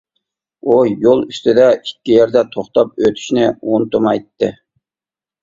ئۇ 0.69 0.77
يول 1.03 1.19
ئۈستىدە 1.33 1.67
ئىككى 1.73 2.15
يەردە 2.15 2.43
توختاپ 2.57 2.91
ئۆتۈشنى 3.05 3.45
ئۇنتۇمايتتى. 3.53 4.53